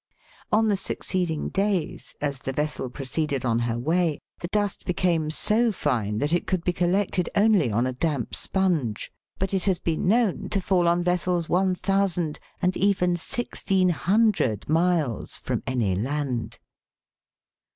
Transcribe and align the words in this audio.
On 0.51 0.67
the 0.67 0.77
succeeding 0.77 1.49
days, 1.49 2.15
as 2.21 2.39
the 2.39 2.53
vessel 2.53 2.89
proceeded 2.89 3.45
on 3.45 3.59
her 3.59 3.77
way, 3.77 4.17
the 4.39 4.47
dust 4.47 4.83
became 4.83 5.29
so 5.29 5.71
fine 5.71 6.17
that 6.17 6.33
it 6.33 6.47
could 6.47 6.63
be 6.63 6.73
col 6.73 6.87
THE 6.87 6.95
WORLD'S 6.95 6.97
LUMBER 7.19 7.31
ROOM. 7.35 7.51
lected 7.51 7.59
only 7.69 7.71
on 7.71 7.85
a 7.85 7.93
damp 7.93 8.33
sponge; 8.33 9.11
but 9.37 9.53
it 9.53 9.65
has 9.65 9.77
been 9.77 10.07
known 10.07 10.49
to 10.49 10.59
fall 10.59 10.87
on 10.87 11.03
vessels 11.03 11.47
one 11.47 11.75
thousand 11.75 12.39
and 12.63 12.75
even 12.75 13.15
sixteen 13.15 13.89
hundred 13.89 14.67
miles 14.67 15.37
from 15.37 15.61
any 15.67 15.93
land. 15.93 16.57